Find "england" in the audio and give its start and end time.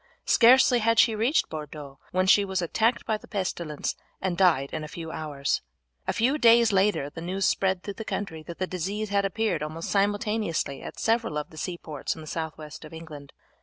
12.93-13.31